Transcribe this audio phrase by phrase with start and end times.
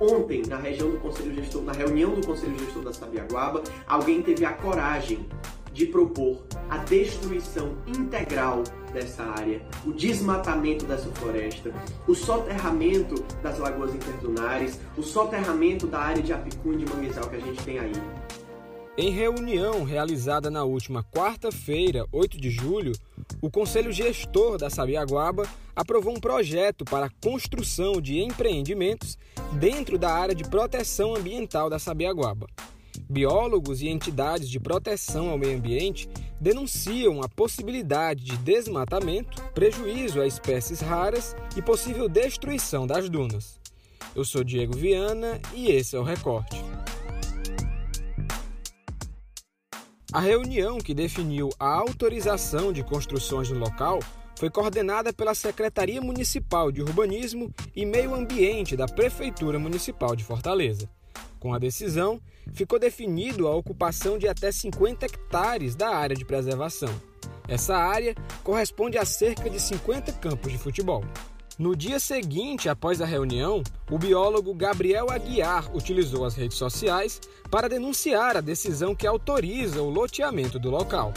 [0.00, 4.44] Ontem, na região do Conselho Gestor, na reunião do Conselho Gestor da Sabiaguaba, alguém teve
[4.44, 5.26] a coragem
[5.72, 11.70] de propor a destruição integral dessa área, o desmatamento dessa floresta,
[12.08, 17.40] o soterramento das lagoas interdunares, o soterramento da área de Apicum de Manguezal que a
[17.40, 17.92] gente tem aí.
[18.98, 22.92] Em reunião realizada na última quarta-feira, 8 de julho,
[23.40, 29.18] o Conselho Gestor da Sabiaguaba aprovou um projeto para a construção de empreendimentos
[29.52, 32.46] dentro da área de proteção ambiental da Sabiaguaba.
[33.08, 36.08] Biólogos e entidades de proteção ao meio ambiente
[36.40, 43.60] denunciam a possibilidade de desmatamento, prejuízo a espécies raras e possível destruição das dunas.
[44.14, 46.65] Eu sou Diego Viana e esse é o Recorte.
[50.16, 54.00] A reunião que definiu a autorização de construções no local
[54.34, 60.88] foi coordenada pela Secretaria Municipal de Urbanismo e Meio Ambiente da Prefeitura Municipal de Fortaleza.
[61.38, 62.18] Com a decisão,
[62.54, 66.88] ficou definido a ocupação de até 50 hectares da área de preservação.
[67.46, 71.04] Essa área corresponde a cerca de 50 campos de futebol.
[71.58, 77.18] No dia seguinte, após a reunião, o biólogo Gabriel Aguiar utilizou as redes sociais
[77.50, 81.14] para denunciar a decisão que autoriza o loteamento do local.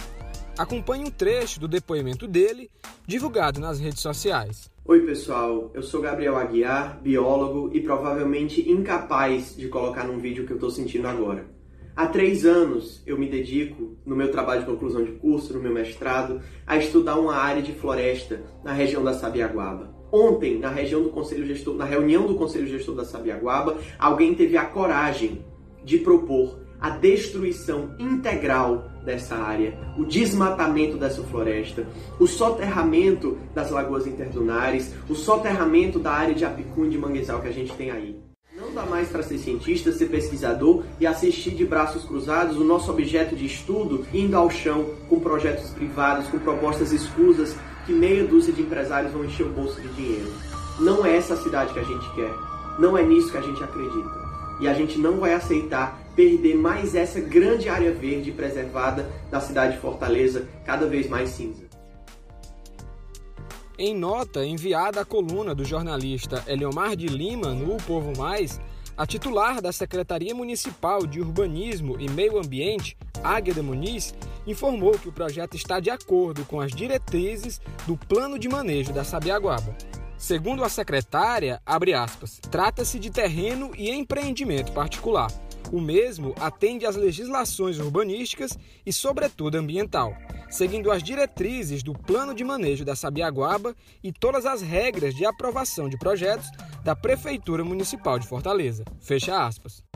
[0.57, 2.71] Acompanhe um trecho do depoimento dele,
[3.05, 4.71] divulgado nas redes sociais.
[4.85, 5.71] Oi, pessoal.
[5.73, 10.57] Eu sou Gabriel Aguiar, biólogo e provavelmente incapaz de colocar num vídeo o que eu
[10.57, 11.47] estou sentindo agora.
[11.93, 15.73] Há três anos eu me dedico, no meu trabalho de conclusão de curso, no meu
[15.73, 19.98] mestrado, a estudar uma área de floresta na região da Sabiaguaba.
[20.11, 24.57] Ontem, na região do Conselho Gestor, na reunião do Conselho Gestor da Sabiaguaba, alguém teve
[24.57, 25.45] a coragem
[25.83, 31.85] de propor a destruição integral dessa área, o desmatamento dessa floresta,
[32.19, 37.47] o soterramento das lagoas interdunares, o soterramento da área de Apicum e de Manguezal que
[37.47, 38.19] a gente tem aí.
[38.55, 42.91] Não dá mais para ser cientista, ser pesquisador e assistir de braços cruzados o nosso
[42.91, 47.55] objeto de estudo indo ao chão com projetos privados, com propostas escusas
[47.89, 50.31] que meia dúzia de empresários vão encher o bolso de dinheiro.
[50.79, 52.31] Não é essa a cidade que a gente quer.
[52.77, 54.29] Não é nisso que a gente acredita.
[54.61, 59.73] E a gente não vai aceitar perder mais essa grande área verde preservada da cidade
[59.73, 61.63] de Fortaleza, cada vez mais cinza.
[63.75, 68.61] Em nota enviada à coluna do jornalista Eliomar de Lima no O Povo Mais,
[68.95, 74.13] a titular da Secretaria Municipal de Urbanismo e Meio Ambiente, Águeda Muniz,
[74.45, 79.03] informou que o projeto está de acordo com as diretrizes do Plano de Manejo da
[79.03, 79.75] Sabiaguaba.
[80.17, 81.61] Segundo a secretária,
[82.51, 85.31] trata-se de terreno e empreendimento particular.
[85.71, 90.13] O mesmo atende às legislações urbanísticas e, sobretudo, ambiental,
[90.49, 95.87] seguindo as diretrizes do Plano de Manejo da Sabiaguaba e todas as regras de aprovação
[95.87, 96.49] de projetos
[96.83, 98.83] da Prefeitura Municipal de Fortaleza.
[98.99, 99.88] Fecha aspas.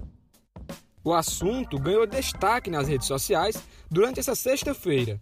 [1.04, 5.20] O assunto ganhou destaque nas redes sociais durante essa sexta-feira.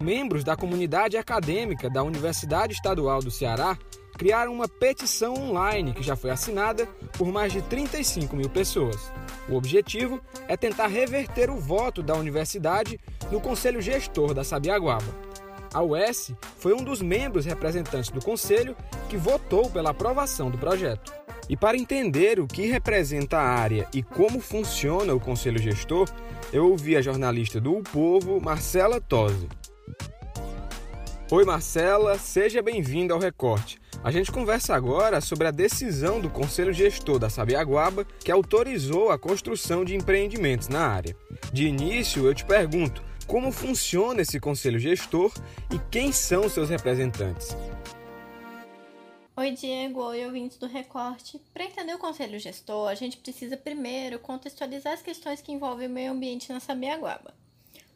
[0.00, 3.76] Membros da comunidade acadêmica da Universidade Estadual do Ceará
[4.16, 6.86] criaram uma petição online que já foi assinada
[7.18, 9.12] por mais de 35 mil pessoas.
[9.48, 12.98] O objetivo é tentar reverter o voto da universidade
[13.30, 15.12] no Conselho Gestor da Sabiaguaba.
[15.72, 18.76] A UES foi um dos membros representantes do Conselho
[19.08, 21.23] que votou pela aprovação do projeto.
[21.48, 26.08] E para entender o que representa a área e como funciona o Conselho Gestor,
[26.52, 29.48] eu ouvi a jornalista do o Povo, Marcela Tosi.
[31.30, 33.78] Oi, Marcela, seja bem-vinda ao Recorte.
[34.02, 39.18] A gente conversa agora sobre a decisão do Conselho Gestor da Sabiaguaba que autorizou a
[39.18, 41.16] construção de empreendimentos na área.
[41.52, 45.32] De início, eu te pergunto, como funciona esse conselho gestor
[45.72, 47.56] e quem são seus representantes?
[49.36, 50.00] Oi, Diego.
[50.00, 51.40] Oi, ouvintes do Recorte.
[51.52, 55.90] Para entender o conselho gestor, a gente precisa primeiro contextualizar as questões que envolvem o
[55.90, 57.34] meio ambiente na Sabiaguaba.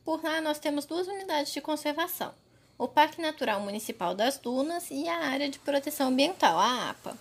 [0.05, 2.35] Por lá, nós temos duas unidades de conservação:
[2.77, 7.17] o Parque Natural Municipal das Dunas e a Área de Proteção Ambiental, a APA.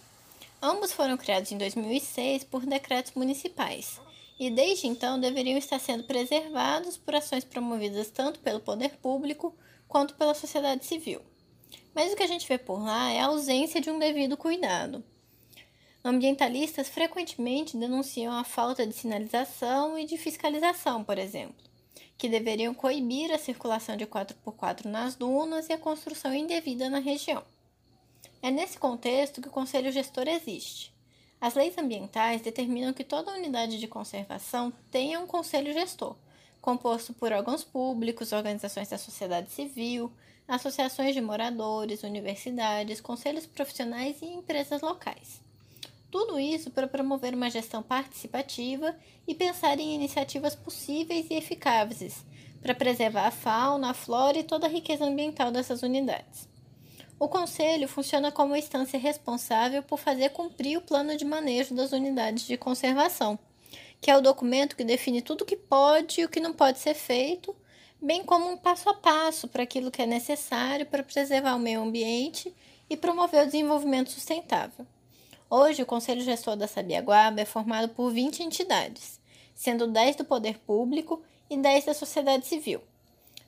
[0.60, 4.02] Ambos foram criados em 2006 por decretos municipais
[4.40, 9.56] e desde então deveriam estar sendo preservados por ações promovidas tanto pelo poder público
[9.88, 11.22] quanto pela sociedade civil.
[11.94, 15.04] Mas o que a gente vê por lá é a ausência de um devido cuidado.
[16.04, 21.56] Ambientalistas frequentemente denunciam a falta de sinalização e de fiscalização, por exemplo,
[22.18, 27.44] que deveriam coibir a circulação de 4x4 nas dunas e a construção indevida na região.
[28.42, 30.96] É nesse contexto que o Conselho Gestor existe
[31.40, 36.16] as leis ambientais determinam que toda unidade de conservação tenha um conselho gestor,
[36.60, 40.12] composto por órgãos públicos, organizações da sociedade civil,
[40.48, 45.42] associações de moradores, universidades, conselhos profissionais e empresas locais.
[46.10, 48.96] Tudo isso para promover uma gestão participativa
[49.28, 52.26] e pensar em iniciativas possíveis e eficazes
[52.62, 56.48] para preservar a fauna, a flora e toda a riqueza ambiental dessas unidades.
[57.20, 62.46] O Conselho funciona como instância responsável por fazer cumprir o plano de manejo das unidades
[62.46, 63.38] de conservação,
[64.00, 66.78] que é o documento que define tudo o que pode e o que não pode
[66.78, 67.56] ser feito,
[68.02, 71.82] bem como um passo a passo para aquilo que é necessário para preservar o meio
[71.82, 72.54] ambiente
[72.90, 74.86] e promover o desenvolvimento sustentável.
[75.50, 79.20] Hoje, o Conselho Gestor da Sabiaguaba é formado por 20 entidades,
[79.56, 82.82] sendo 10 do poder público e 10 da sociedade civil.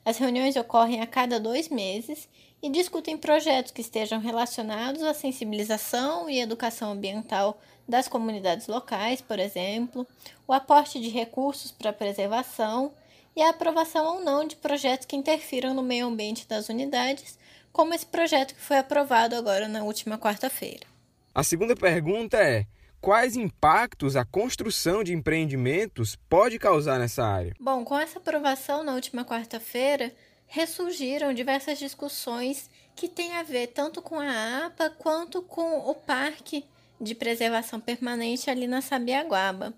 [0.04, 2.26] As reuniões ocorrem a cada dois meses
[2.62, 9.38] e discutem projetos que estejam relacionados à sensibilização e educação ambiental das comunidades locais, por
[9.38, 10.06] exemplo,
[10.46, 12.92] o aporte de recursos para a preservação
[13.36, 17.38] e a aprovação ou não de projetos que interfiram no meio ambiente das unidades,
[17.72, 20.86] como esse projeto que foi aprovado agora na última quarta-feira.
[21.34, 22.66] A segunda pergunta é:
[23.00, 27.54] quais impactos a construção de empreendimentos pode causar nessa área?
[27.60, 30.12] Bom, com essa aprovação na última quarta-feira,
[30.46, 36.64] ressurgiram diversas discussões que têm a ver tanto com a APA quanto com o Parque
[37.00, 39.72] de Preservação Permanente ali na Sabiaguaba.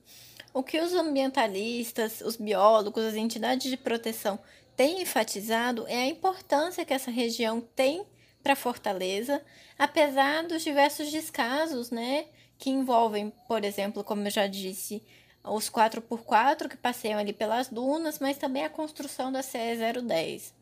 [0.55, 4.39] O que os ambientalistas, os biólogos, as entidades de proteção
[4.77, 8.05] têm enfatizado é a importância que essa região tem
[8.43, 9.41] para Fortaleza,
[9.79, 12.27] apesar dos diversos descasos, né,
[12.59, 15.03] que envolvem, por exemplo, como eu já disse,
[15.45, 20.55] os 4x4 que passeiam ali pelas dunas, mas também a construção da CE 010.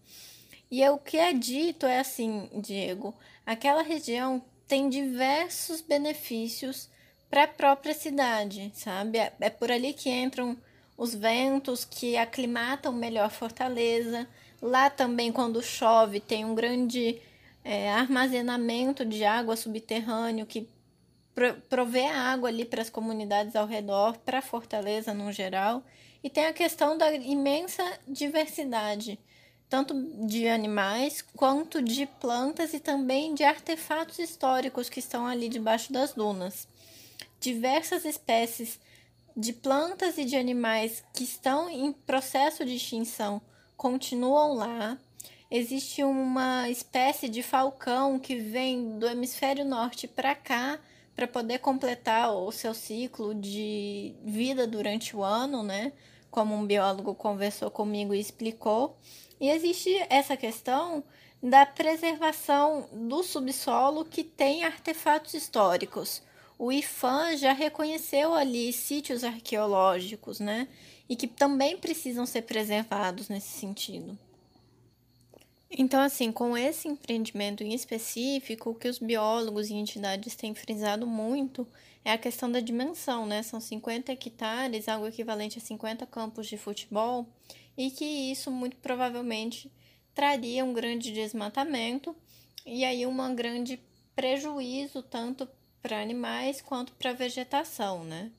[0.71, 3.15] E é, o que é dito é assim, Diego,
[3.45, 6.89] aquela região tem diversos benefícios
[7.31, 9.19] para a própria cidade, sabe?
[9.19, 10.57] É, é por ali que entram
[10.97, 14.29] os ventos que aclimatam melhor Fortaleza.
[14.61, 17.21] Lá também, quando chove, tem um grande
[17.65, 20.69] é, armazenamento de água subterrâneo que
[21.69, 25.83] provê água ali para as comunidades ao redor, para Fortaleza no geral.
[26.23, 29.19] E tem a questão da imensa diversidade
[29.71, 29.95] tanto
[30.27, 36.13] de animais quanto de plantas e também de artefatos históricos que estão ali debaixo das
[36.13, 36.67] dunas.
[37.41, 38.79] Diversas espécies
[39.35, 43.41] de plantas e de animais que estão em processo de extinção
[43.79, 44.99] continuam lá.
[45.51, 50.79] Existe uma espécie de falcão que vem do hemisfério norte para cá
[51.17, 55.95] para poder completar o seu ciclo de vida durante o ano, né?
[56.31, 58.99] Como um biólogo conversou comigo e explicou.
[59.41, 61.03] E existe essa questão
[61.43, 66.23] da preservação do subsolo que tem artefatos históricos.
[66.63, 70.69] O IFAM já reconheceu ali sítios arqueológicos, né?
[71.09, 74.19] E que também precisam ser preservados nesse sentido.
[75.71, 81.07] Então, assim, com esse empreendimento em específico, o que os biólogos e entidades têm frisado
[81.07, 81.67] muito
[82.05, 83.43] é a questão da dimensão, né?
[83.43, 87.27] São 50 hectares, algo equivalente a 50 campos de futebol,
[87.75, 89.73] e que isso muito provavelmente
[90.15, 92.15] traria um grande desmatamento
[92.67, 93.81] e aí um grande
[94.15, 95.49] prejuízo tanto
[95.83, 98.31] para animais quanto para vegetação, né?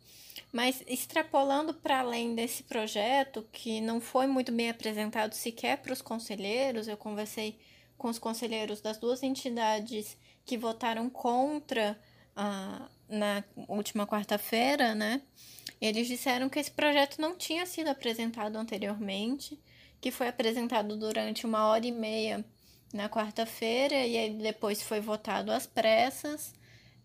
[0.51, 6.01] Mas extrapolando para além desse projeto, que não foi muito bem apresentado sequer para os
[6.01, 7.57] conselheiros, eu conversei
[7.97, 11.99] com os conselheiros das duas entidades que votaram contra
[12.35, 15.21] a, na última quarta-feira, né?
[15.79, 19.59] Eles disseram que esse projeto não tinha sido apresentado anteriormente,
[19.99, 22.45] que foi apresentado durante uma hora e meia
[22.93, 26.53] na quarta-feira e aí depois foi votado às pressas.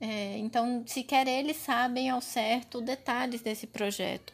[0.01, 4.33] É, então, sequer eles sabem ao certo detalhes desse projeto.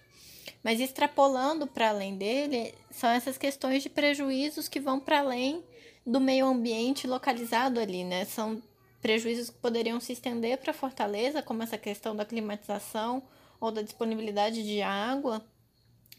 [0.63, 5.63] Mas extrapolando para além dele, são essas questões de prejuízos que vão para além
[6.07, 8.25] do meio ambiente localizado ali, né?
[8.25, 8.63] São
[9.01, 13.23] prejuízos que poderiam se estender para Fortaleza, como essa questão da climatização
[13.61, 15.45] ou da disponibilidade de água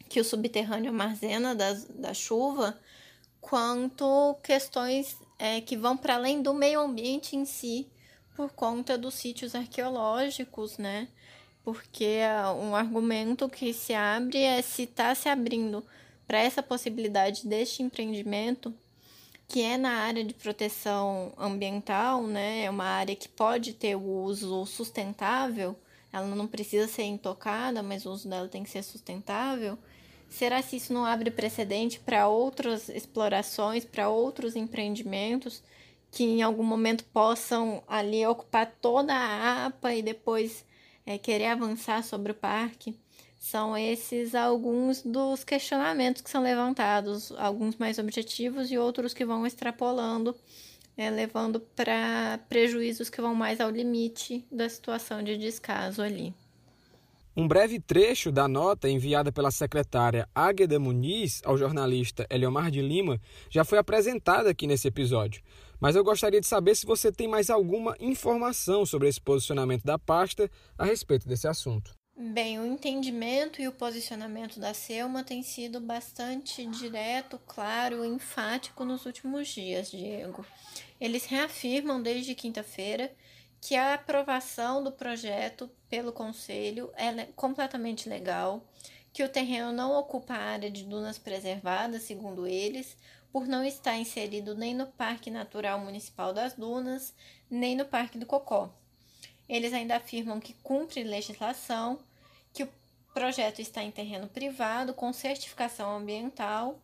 [0.09, 2.77] que o subterrâneo armazena da, da chuva,
[3.41, 7.87] quanto questões é, que vão para além do meio ambiente em si,
[8.35, 11.07] por conta dos sítios arqueológicos, né?
[11.63, 12.19] Porque
[12.59, 15.83] um argumento que se abre é se está se abrindo
[16.27, 18.73] para essa possibilidade deste empreendimento,
[19.47, 22.63] que é na área de proteção ambiental, né?
[22.65, 25.77] É uma área que pode ter o uso sustentável
[26.13, 29.75] ela não precisa ser intocada, mas o uso dela tem que ser sustentável.
[30.29, 35.63] Será se isso não abre precedente para outras explorações, para outros empreendimentos
[36.13, 40.63] que em algum momento possam ali ocupar toda a APA e depois
[41.05, 42.95] é, querer avançar sobre o parque?
[43.39, 49.45] São esses alguns dos questionamentos que são levantados, alguns mais objetivos e outros que vão
[49.45, 50.33] extrapolando
[50.95, 56.33] é, levando para prejuízos que vão mais ao limite da situação de descaso ali.
[57.35, 63.19] Um breve trecho da nota enviada pela secretária Águeda Muniz ao jornalista Eliomar de Lima
[63.49, 65.41] já foi apresentada aqui nesse episódio,
[65.83, 69.99] mas eu gostaria de saber se você tem mais alguma informação sobre esse posicionamento da
[69.99, 71.91] pasta a respeito desse assunto.
[72.15, 79.05] Bem, o entendimento e o posicionamento da Selma tem sido bastante direto, claro enfático nos
[79.05, 80.45] últimos dias, Diego.
[81.01, 83.11] Eles reafirmam desde quinta-feira
[83.59, 88.65] que a aprovação do projeto pelo Conselho é completamente legal,
[89.11, 92.95] que o terreno não ocupa a área de dunas preservadas, segundo eles,
[93.33, 97.13] por não estar inserido nem no Parque Natural Municipal das Dunas,
[97.49, 98.73] nem no Parque do Cocó.
[99.49, 101.99] Eles ainda afirmam que cumpre legislação,
[102.53, 102.69] que o
[103.13, 106.79] projeto está em terreno privado com certificação ambiental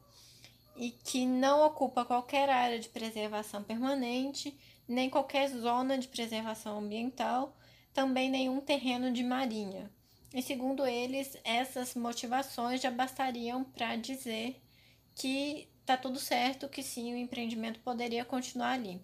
[0.75, 4.57] e que não ocupa qualquer área de preservação permanente
[4.89, 7.55] nem qualquer zona de preservação ambiental,
[7.93, 9.89] também nenhum terreno de marinha.
[10.33, 14.59] E segundo eles, essas motivações já bastariam para dizer
[15.13, 19.01] que está tudo certo, que sim, o empreendimento poderia continuar ali.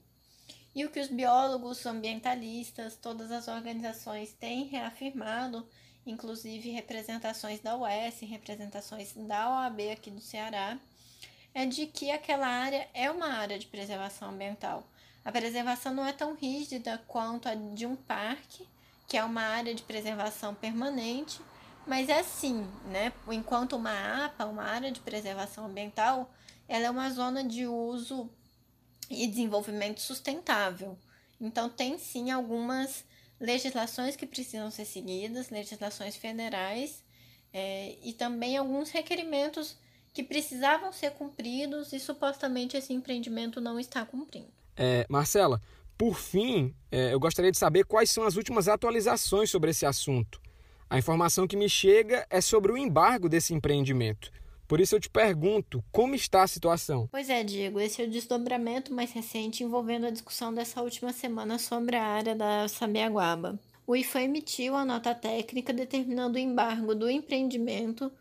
[0.74, 5.68] E o que os biólogos, ambientalistas, todas as organizações têm reafirmado,
[6.06, 10.78] inclusive representações da UES, representações da OAB aqui do Ceará,
[11.54, 14.88] é de que aquela área é uma área de preservação ambiental
[15.26, 18.70] a preservação não é tão rígida quanto a de um parque,
[19.08, 21.42] que é uma área de preservação permanente,
[21.88, 23.12] mas é sim, né?
[23.30, 26.32] Enquanto uma APA, uma área de preservação ambiental,
[26.68, 28.30] ela é uma zona de uso
[29.10, 30.98] e desenvolvimento sustentável.
[31.40, 33.06] Então tem sim algumas
[33.40, 37.04] legislações que precisam ser seguidas, legislações federais,
[37.54, 39.78] é, e também alguns requerimentos
[40.14, 44.48] que precisavam ser cumpridos e supostamente esse empreendimento não está cumprindo.
[44.76, 45.62] É, Marcela,
[45.98, 50.42] por fim, é, eu gostaria de saber quais são as últimas atualizações sobre esse assunto.
[50.90, 54.32] A informação que me chega é sobre o embargo desse empreendimento.
[54.68, 57.08] Por isso eu te pergunto, como está a situação?
[57.12, 61.60] Pois é, Diego, esse é o desdobramento mais recente envolvendo a discussão dessa última semana
[61.60, 63.60] sobre a área da Sabiaguaba.
[63.86, 68.12] O IFA emitiu a nota técnica determinando o embargo do empreendimento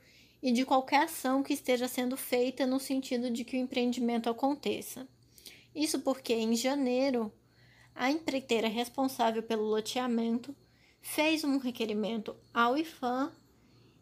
[0.43, 5.09] e de qualquer ação que esteja sendo feita no sentido de que o empreendimento aconteça.
[5.75, 7.33] Isso porque em janeiro
[7.95, 10.55] a empreiteira responsável pelo loteamento
[11.01, 13.33] fez um requerimento ao IFAM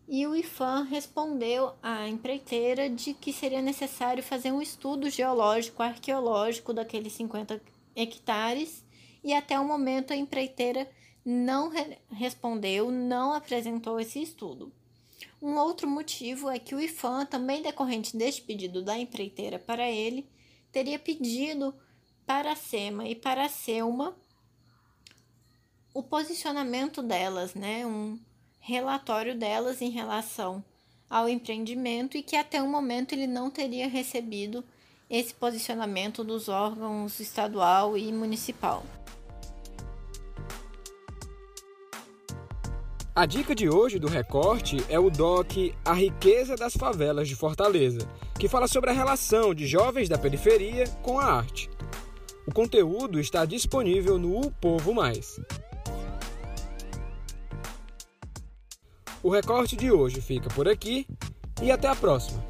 [0.09, 6.73] e o IFAM respondeu à empreiteira de que seria necessário fazer um estudo geológico arqueológico
[6.73, 7.61] daqueles 50
[7.95, 8.85] hectares
[9.23, 10.91] e até o momento a empreiteira
[11.25, 14.73] não re respondeu, não apresentou esse estudo.
[15.41, 20.29] Um outro motivo é que o IFAM, também decorrente deste pedido da empreiteira para ele,
[20.73, 21.75] teria pedido
[22.27, 24.17] para a SEMA e para a SELMA
[25.95, 27.87] o posicionamento delas, né?
[27.87, 28.19] Um
[28.63, 30.65] relatório delas em relação
[31.11, 34.65] ao empreendimento e que até o momento ele não teria recebido
[35.11, 38.83] esse posicionamento dos órgãos estadual e municipal.
[43.15, 48.09] A dica de hoje do recorte é o DOC A Riqueza das Favelas de Fortaleza,
[48.39, 51.69] que fala sobre a relação de jovens da periferia com a arte.
[52.47, 55.39] O conteúdo está disponível no O Povo Mais.
[59.23, 61.07] O recorte de hoje fica por aqui
[61.63, 62.43] e até a próxima!